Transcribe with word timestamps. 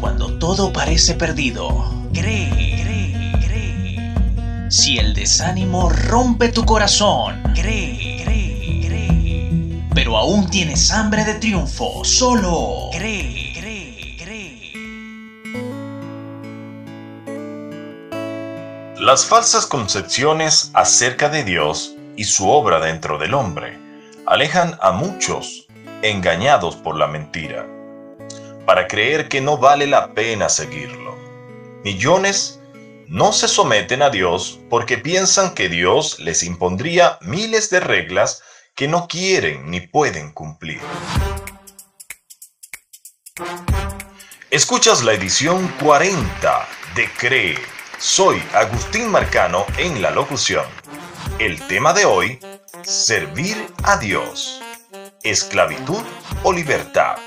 Cuando 0.00 0.38
todo 0.38 0.72
parece 0.72 1.14
perdido, 1.14 1.68
cree, 2.12 2.50
cree, 2.82 3.32
cree. 3.46 4.70
Si 4.70 4.98
el 4.98 5.14
desánimo 5.14 5.90
rompe 5.90 6.48
tu 6.50 6.64
corazón, 6.64 7.42
cree, 7.54 8.22
cree, 8.24 8.86
cree. 8.86 9.82
Pero 9.94 10.16
aún 10.16 10.48
tienes 10.50 10.90
hambre 10.90 11.24
de 11.24 11.34
triunfo, 11.34 12.04
solo 12.04 12.90
cree. 12.92 13.46
Las 19.06 19.24
falsas 19.24 19.66
concepciones 19.66 20.72
acerca 20.74 21.28
de 21.28 21.44
Dios 21.44 21.94
y 22.16 22.24
su 22.24 22.48
obra 22.48 22.80
dentro 22.80 23.18
del 23.18 23.34
hombre 23.34 23.78
alejan 24.26 24.76
a 24.80 24.90
muchos 24.90 25.68
engañados 26.02 26.74
por 26.74 26.96
la 26.96 27.06
mentira 27.06 27.75
para 28.66 28.88
creer 28.88 29.28
que 29.28 29.40
no 29.40 29.56
vale 29.56 29.86
la 29.86 30.12
pena 30.12 30.48
seguirlo. 30.48 31.16
Millones 31.84 32.60
no 33.08 33.32
se 33.32 33.46
someten 33.46 34.02
a 34.02 34.10
Dios 34.10 34.58
porque 34.68 34.98
piensan 34.98 35.54
que 35.54 35.68
Dios 35.68 36.18
les 36.18 36.42
impondría 36.42 37.18
miles 37.20 37.70
de 37.70 37.80
reglas 37.80 38.42
que 38.74 38.88
no 38.88 39.06
quieren 39.06 39.70
ni 39.70 39.80
pueden 39.80 40.32
cumplir. 40.32 40.80
Escuchas 44.50 45.04
la 45.04 45.12
edición 45.12 45.68
40 45.82 46.68
de 46.94 47.08
Cree. 47.12 47.58
Soy 47.98 48.42
Agustín 48.52 49.10
Marcano 49.10 49.64
en 49.78 50.02
la 50.02 50.10
locución. 50.10 50.64
El 51.38 51.60
tema 51.66 51.92
de 51.92 52.04
hoy, 52.04 52.38
servir 52.82 53.56
a 53.84 53.96
Dios. 53.98 54.60
Esclavitud 55.22 56.02
o 56.42 56.52
libertad. 56.52 57.18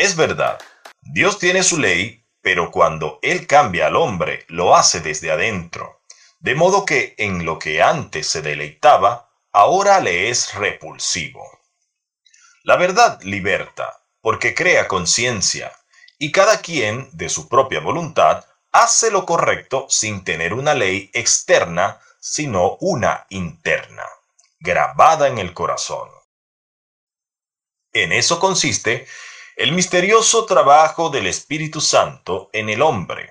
Es 0.00 0.16
verdad, 0.16 0.58
Dios 1.02 1.38
tiene 1.38 1.62
su 1.62 1.76
ley, 1.76 2.24
pero 2.40 2.70
cuando 2.70 3.18
Él 3.20 3.46
cambia 3.46 3.88
al 3.88 3.96
hombre, 3.96 4.46
lo 4.48 4.74
hace 4.74 5.00
desde 5.00 5.30
adentro. 5.30 6.00
De 6.38 6.54
modo 6.54 6.86
que 6.86 7.14
en 7.18 7.44
lo 7.44 7.58
que 7.58 7.82
antes 7.82 8.26
se 8.26 8.40
deleitaba, 8.40 9.30
ahora 9.52 10.00
le 10.00 10.30
es 10.30 10.54
repulsivo. 10.54 11.46
La 12.62 12.76
verdad 12.76 13.20
liberta, 13.24 14.02
porque 14.22 14.54
crea 14.54 14.88
conciencia, 14.88 15.70
y 16.18 16.32
cada 16.32 16.62
quien, 16.62 17.10
de 17.12 17.28
su 17.28 17.46
propia 17.46 17.80
voluntad, 17.80 18.46
hace 18.72 19.10
lo 19.10 19.26
correcto 19.26 19.84
sin 19.90 20.24
tener 20.24 20.54
una 20.54 20.72
ley 20.72 21.10
externa, 21.12 22.00
sino 22.18 22.78
una 22.80 23.26
interna, 23.28 24.06
grabada 24.60 25.28
en 25.28 25.36
el 25.36 25.52
corazón. 25.52 26.08
En 27.92 28.12
eso 28.12 28.40
consiste 28.40 29.06
el 29.60 29.72
misterioso 29.72 30.46
trabajo 30.46 31.10
del 31.10 31.26
Espíritu 31.26 31.82
Santo 31.82 32.48
en 32.54 32.70
el 32.70 32.80
hombre. 32.80 33.30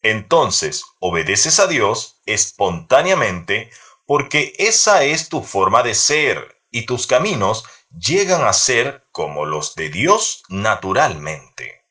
Entonces, 0.00 0.84
obedeces 1.00 1.58
a 1.58 1.66
Dios 1.66 2.20
espontáneamente 2.24 3.68
porque 4.06 4.52
esa 4.58 5.02
es 5.02 5.28
tu 5.28 5.42
forma 5.42 5.82
de 5.82 5.96
ser 5.96 6.62
y 6.70 6.86
tus 6.86 7.08
caminos 7.08 7.64
llegan 7.90 8.44
a 8.44 8.52
ser 8.52 9.04
como 9.10 9.44
los 9.44 9.74
de 9.74 9.88
Dios 9.88 10.44
naturalmente. 10.48 11.84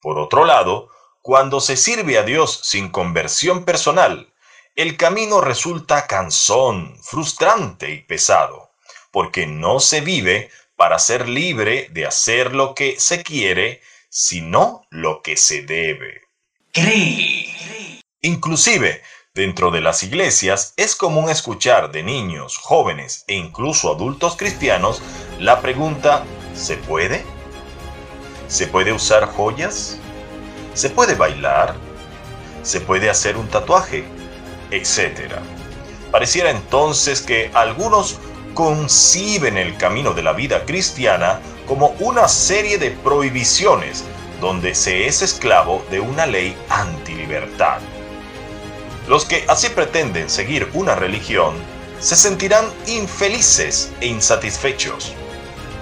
Por 0.00 0.18
otro 0.18 0.44
lado, 0.44 0.88
cuando 1.22 1.60
se 1.60 1.76
sirve 1.76 2.18
a 2.18 2.24
Dios 2.24 2.58
sin 2.64 2.88
conversión 2.88 3.64
personal, 3.64 4.34
el 4.74 4.96
camino 4.96 5.40
resulta 5.40 6.08
cansón, 6.08 6.98
frustrante 7.04 7.92
y 7.92 8.02
pesado, 8.02 8.72
porque 9.12 9.46
no 9.46 9.78
se 9.78 10.00
vive 10.00 10.50
para 10.80 10.98
ser 10.98 11.28
libre 11.28 11.88
de 11.90 12.06
hacer 12.06 12.54
lo 12.54 12.74
que 12.74 12.98
se 12.98 13.22
quiere, 13.22 13.82
sino 14.08 14.86
lo 14.88 15.20
que 15.20 15.36
se 15.36 15.60
debe. 15.60 16.22
Cree. 16.72 18.00
Inclusive, 18.22 19.02
dentro 19.34 19.70
de 19.70 19.82
las 19.82 20.02
iglesias 20.02 20.72
es 20.78 20.96
común 20.96 21.28
escuchar 21.28 21.92
de 21.92 22.02
niños, 22.02 22.56
jóvenes 22.56 23.24
e 23.26 23.34
incluso 23.34 23.92
adultos 23.92 24.38
cristianos 24.38 25.02
la 25.38 25.60
pregunta, 25.60 26.24
¿se 26.54 26.78
puede? 26.78 27.26
¿Se 28.48 28.66
puede 28.66 28.94
usar 28.94 29.26
joyas? 29.26 29.98
¿Se 30.72 30.88
puede 30.88 31.14
bailar? 31.14 31.76
¿Se 32.62 32.80
puede 32.80 33.10
hacer 33.10 33.36
un 33.36 33.48
tatuaje? 33.48 34.02
Etcétera. 34.70 35.42
Pareciera 36.10 36.50
entonces 36.50 37.20
que 37.20 37.50
algunos 37.52 38.18
conciben 38.60 39.56
el 39.56 39.78
camino 39.78 40.12
de 40.12 40.22
la 40.22 40.34
vida 40.34 40.66
cristiana 40.66 41.40
como 41.66 41.94
una 41.98 42.28
serie 42.28 42.76
de 42.76 42.90
prohibiciones 42.90 44.04
donde 44.38 44.74
se 44.74 45.06
es 45.06 45.22
esclavo 45.22 45.82
de 45.90 46.00
una 46.00 46.26
ley 46.26 46.54
antilibertad. 46.68 47.78
Los 49.08 49.24
que 49.24 49.46
así 49.48 49.70
pretenden 49.70 50.28
seguir 50.28 50.68
una 50.74 50.94
religión 50.94 51.54
se 52.00 52.16
sentirán 52.16 52.66
infelices 52.86 53.92
e 54.02 54.08
insatisfechos. 54.08 55.14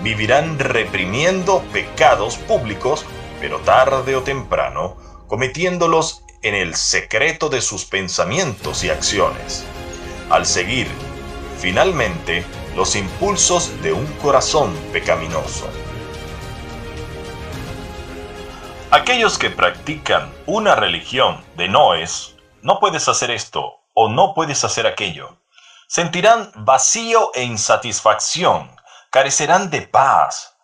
Vivirán 0.04 0.56
reprimiendo 0.60 1.64
pecados 1.72 2.36
públicos, 2.36 3.04
pero 3.40 3.58
tarde 3.58 4.14
o 4.14 4.22
temprano 4.22 4.96
cometiéndolos 5.26 6.22
en 6.42 6.54
el 6.54 6.76
secreto 6.76 7.48
de 7.48 7.60
sus 7.60 7.86
pensamientos 7.86 8.84
y 8.84 8.90
acciones. 8.90 9.64
Al 10.30 10.46
seguir, 10.46 10.86
finalmente, 11.60 12.44
los 12.78 12.94
impulsos 12.94 13.82
de 13.82 13.92
un 13.92 14.06
corazón 14.18 14.72
pecaminoso. 14.92 15.68
Aquellos 18.92 19.36
que 19.36 19.50
practican 19.50 20.32
una 20.46 20.76
religión 20.76 21.44
de 21.56 21.66
no 21.66 21.94
es, 21.94 22.36
no 22.62 22.78
puedes 22.78 23.08
hacer 23.08 23.32
esto 23.32 23.80
o 23.94 24.08
no 24.08 24.32
puedes 24.32 24.62
hacer 24.62 24.86
aquello, 24.86 25.40
sentirán 25.88 26.52
vacío 26.54 27.32
e 27.34 27.42
insatisfacción, 27.42 28.70
carecerán 29.10 29.70
de 29.70 29.82
paz, 29.82 30.56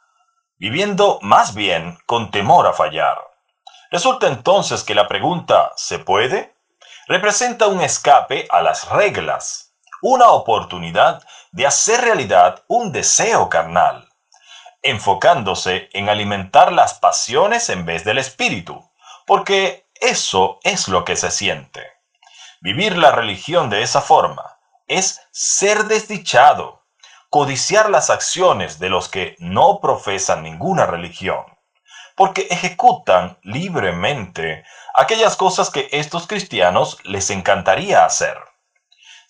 viviendo 0.56 1.18
más 1.20 1.52
bien 1.52 1.98
con 2.06 2.30
temor 2.30 2.68
a 2.68 2.72
fallar. 2.74 3.18
Resulta 3.90 4.28
entonces 4.28 4.84
que 4.84 4.94
la 4.94 5.08
pregunta 5.08 5.72
¿se 5.74 5.98
puede? 5.98 6.54
representa 7.08 7.66
un 7.66 7.80
escape 7.80 8.46
a 8.50 8.62
las 8.62 8.88
reglas 8.88 9.73
una 10.06 10.28
oportunidad 10.32 11.26
de 11.50 11.66
hacer 11.66 12.02
realidad 12.02 12.62
un 12.68 12.92
deseo 12.92 13.48
carnal, 13.48 14.06
enfocándose 14.82 15.88
en 15.94 16.10
alimentar 16.10 16.74
las 16.74 16.92
pasiones 16.92 17.70
en 17.70 17.86
vez 17.86 18.04
del 18.04 18.18
espíritu, 18.18 18.86
porque 19.24 19.86
eso 19.98 20.60
es 20.62 20.88
lo 20.88 21.06
que 21.06 21.16
se 21.16 21.30
siente. 21.30 21.80
Vivir 22.60 22.98
la 22.98 23.12
religión 23.12 23.70
de 23.70 23.80
esa 23.80 24.02
forma 24.02 24.58
es 24.88 25.22
ser 25.30 25.84
desdichado, 25.84 26.82
codiciar 27.30 27.88
las 27.88 28.10
acciones 28.10 28.78
de 28.78 28.90
los 28.90 29.08
que 29.08 29.36
no 29.38 29.80
profesan 29.80 30.42
ninguna 30.42 30.84
religión, 30.84 31.46
porque 32.14 32.46
ejecutan 32.50 33.38
libremente 33.42 34.66
aquellas 34.94 35.34
cosas 35.36 35.70
que 35.70 35.88
estos 35.92 36.26
cristianos 36.26 36.98
les 37.04 37.30
encantaría 37.30 38.04
hacer. 38.04 38.36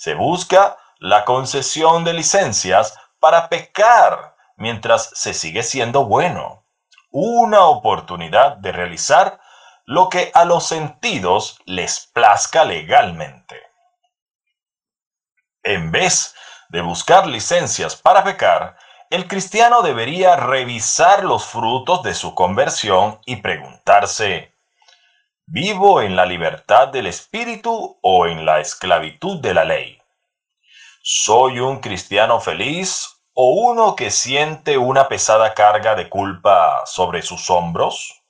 Se 0.05 0.13
busca 0.13 0.77
la 0.99 1.25
concesión 1.25 2.05
de 2.05 2.13
licencias 2.13 2.95
para 3.21 3.49
pecar 3.49 4.37
mientras 4.59 5.09
se 5.15 5.33
sigue 5.33 5.63
siendo 5.63 6.05
bueno. 6.05 6.67
Una 7.11 7.63
oportunidad 7.63 8.59
de 8.59 8.73
realizar 8.73 9.41
lo 9.87 10.11
que 10.11 10.31
a 10.35 10.45
los 10.45 10.67
sentidos 10.67 11.59
les 11.65 12.11
plazca 12.13 12.67
legalmente. 12.67 13.57
En 15.63 15.91
vez 15.91 16.35
de 16.69 16.83
buscar 16.83 17.27
licencias 17.27 17.97
para 17.97 18.25
pecar, 18.25 18.77
el 19.09 19.27
cristiano 19.27 19.81
debería 19.81 20.37
revisar 20.37 21.25
los 21.25 21.47
frutos 21.47 22.03
de 22.03 22.13
su 22.13 22.35
conversión 22.35 23.21
y 23.25 23.37
preguntarse, 23.37 24.55
¿Vivo 25.47 26.01
en 26.01 26.17
la 26.17 26.25
libertad 26.25 26.89
del 26.89 27.07
espíritu 27.07 27.99
o 28.01 28.27
en 28.27 28.47
la 28.47 28.61
esclavitud 28.61 29.43
de 29.43 29.53
la 29.53 29.65
ley? 29.67 30.01
¿Soy 31.07 31.61
un 31.61 31.81
cristiano 31.81 32.41
feliz 32.41 33.21
o 33.35 33.51
uno 33.69 33.95
que 33.95 34.11
siente 34.11 34.79
una 34.79 35.07
pesada 35.07 35.53
carga 35.53 35.95
de 35.95 36.09
culpa 36.09 36.87
sobre 36.87 37.21
sus 37.21 37.51
hombros? 37.51 38.23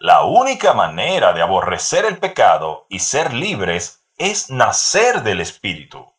La 0.00 0.24
única 0.24 0.74
manera 0.74 1.32
de 1.32 1.40
aborrecer 1.40 2.04
el 2.04 2.18
pecado 2.18 2.84
y 2.90 2.98
ser 2.98 3.32
libres 3.32 4.04
es 4.18 4.50
nacer 4.50 5.22
del 5.22 5.40
Espíritu, 5.40 6.12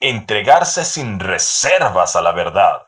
entregarse 0.00 0.84
sin 0.84 1.20
reservas 1.20 2.16
a 2.16 2.20
la 2.20 2.32
verdad, 2.32 2.82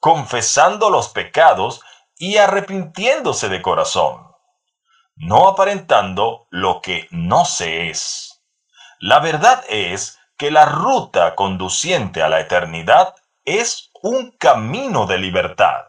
confesando 0.00 0.88
los 0.88 1.10
pecados 1.10 1.82
y 2.16 2.38
arrepintiéndose 2.38 3.50
de 3.50 3.60
corazón 3.60 4.28
no 5.20 5.48
aparentando 5.48 6.46
lo 6.50 6.80
que 6.80 7.08
no 7.10 7.44
se 7.44 7.90
es. 7.90 8.44
La 9.00 9.18
verdad 9.18 9.64
es 9.68 10.17
que 10.38 10.52
la 10.52 10.64
ruta 10.64 11.34
conduciente 11.34 12.22
a 12.22 12.28
la 12.28 12.40
eternidad 12.40 13.14
es 13.44 13.90
un 14.02 14.30
camino 14.38 15.04
de 15.06 15.18
libertad. 15.18 15.86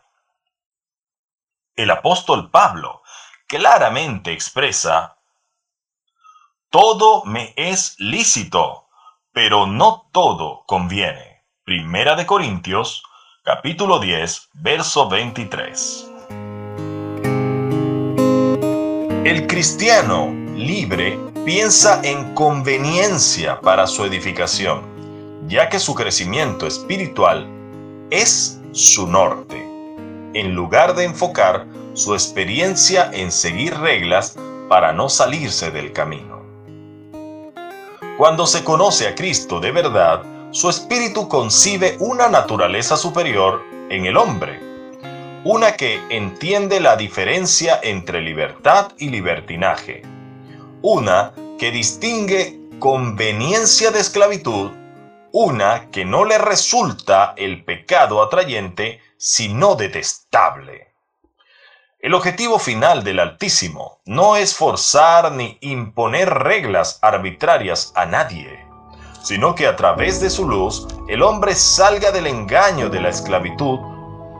El 1.75 1.91
apóstol 1.91 2.49
Pablo 2.49 3.03
claramente 3.47 4.33
expresa, 4.33 5.17
todo 6.71 7.23
me 7.25 7.53
es 7.55 7.95
lícito, 7.99 8.87
pero 9.31 9.67
no 9.67 10.09
todo 10.11 10.63
conviene. 10.65 11.45
Primera 11.63 12.15
de 12.15 12.25
Corintios, 12.25 13.03
capítulo 13.43 13.99
10, 13.99 14.49
verso 14.53 15.07
23. 15.07 16.11
El 19.25 19.45
cristiano 19.47 20.31
libre 20.55 21.28
piensa 21.45 22.01
en 22.03 22.33
conveniencia 22.33 23.59
para 23.61 23.87
su 23.87 24.03
edificación, 24.03 24.81
ya 25.47 25.69
que 25.69 25.79
su 25.79 25.95
crecimiento 25.95 26.67
espiritual 26.67 27.47
es 28.09 28.59
su 28.71 29.07
norte, 29.07 29.57
en 30.33 30.53
lugar 30.53 30.95
de 30.95 31.05
enfocar 31.05 31.65
su 31.93 32.13
experiencia 32.13 33.09
en 33.13 33.31
seguir 33.31 33.75
reglas 33.77 34.35
para 34.67 34.93
no 34.93 35.09
salirse 35.09 35.71
del 35.71 35.91
camino. 35.93 36.39
Cuando 38.17 38.45
se 38.45 38.63
conoce 38.63 39.07
a 39.07 39.15
Cristo 39.15 39.59
de 39.59 39.71
verdad, 39.71 40.23
su 40.51 40.69
espíritu 40.69 41.27
concibe 41.27 41.95
una 41.99 42.27
naturaleza 42.27 42.97
superior 42.97 43.63
en 43.89 44.05
el 44.05 44.17
hombre, 44.17 44.59
una 45.45 45.71
que 45.71 46.01
entiende 46.09 46.79
la 46.79 46.97
diferencia 46.97 47.79
entre 47.81 48.21
libertad 48.21 48.91
y 48.97 49.09
libertinaje, 49.09 50.03
una 50.81 51.33
que 51.57 51.71
distingue 51.71 52.59
conveniencia 52.79 53.91
de 53.91 53.99
esclavitud, 53.99 54.71
una 55.31 55.89
que 55.91 56.05
no 56.05 56.25
le 56.25 56.37
resulta 56.37 57.33
el 57.37 57.63
pecado 57.65 58.21
atrayente, 58.21 59.01
sino 59.17 59.75
detestable. 59.75 60.87
El 61.99 62.13
objetivo 62.13 62.59
final 62.59 63.03
del 63.03 63.19
Altísimo 63.19 63.99
no 64.05 64.37
es 64.37 64.55
forzar 64.55 65.33
ni 65.33 65.57
imponer 65.59 66.29
reglas 66.29 66.97
arbitrarias 67.01 67.91
a 67.95 68.05
nadie, 68.05 68.65
sino 69.21 69.53
que 69.53 69.67
a 69.67 69.75
través 69.75 70.21
de 70.21 70.29
su 70.29 70.47
luz 70.47 70.87
el 71.09 71.21
hombre 71.21 71.55
salga 71.55 72.11
del 72.11 72.27
engaño 72.27 72.89
de 72.89 73.01
la 73.01 73.09
esclavitud 73.09 73.79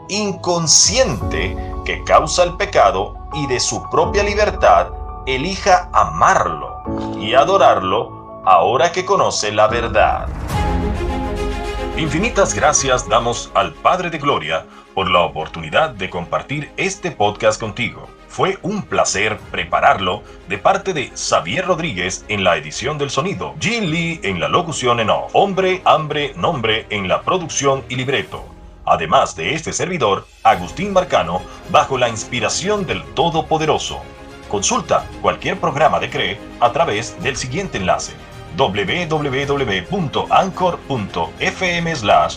inconsciente 0.08 1.54
que 1.84 2.02
causa 2.04 2.44
el 2.44 2.56
pecado 2.56 3.14
y 3.34 3.46
de 3.46 3.60
su 3.60 3.88
propia 3.90 4.22
libertad 4.22 4.99
elija 5.26 5.88
amarlo 5.92 6.82
y 7.18 7.34
adorarlo 7.34 8.42
ahora 8.44 8.92
que 8.92 9.04
conoce 9.04 9.52
la 9.52 9.68
verdad. 9.68 10.28
Infinitas 11.96 12.54
gracias 12.54 13.08
damos 13.08 13.50
al 13.54 13.74
Padre 13.74 14.10
de 14.10 14.18
Gloria 14.18 14.64
por 14.94 15.10
la 15.10 15.20
oportunidad 15.20 15.90
de 15.90 16.08
compartir 16.08 16.72
este 16.76 17.10
podcast 17.10 17.60
contigo. 17.60 18.08
Fue 18.28 18.58
un 18.62 18.82
placer 18.82 19.38
prepararlo 19.50 20.22
de 20.48 20.56
parte 20.56 20.94
de 20.94 21.10
Xavier 21.14 21.66
Rodríguez 21.66 22.24
en 22.28 22.44
la 22.44 22.56
edición 22.56 22.96
del 22.96 23.10
sonido, 23.10 23.54
Jin 23.60 23.90
Lee 23.90 24.20
en 24.22 24.40
la 24.40 24.48
locución 24.48 25.00
en 25.00 25.10
off, 25.10 25.30
Hombre, 25.34 25.82
Hambre, 25.84 26.32
Nombre 26.36 26.86
en 26.90 27.08
la 27.08 27.22
producción 27.22 27.84
y 27.88 27.96
libreto. 27.96 28.44
Además 28.86 29.36
de 29.36 29.54
este 29.54 29.72
servidor, 29.72 30.26
Agustín 30.42 30.92
Marcano, 30.92 31.42
bajo 31.70 31.98
la 31.98 32.08
inspiración 32.08 32.86
del 32.86 33.04
Todopoderoso. 33.14 34.00
Consulta 34.50 35.06
cualquier 35.22 35.58
programa 35.58 36.00
de 36.00 36.10
CRE 36.10 36.38
a 36.58 36.72
través 36.72 37.16
del 37.22 37.36
siguiente 37.36 37.78
enlace 37.78 38.12
www.anchor.fm 38.56 39.16
slash 41.96 42.36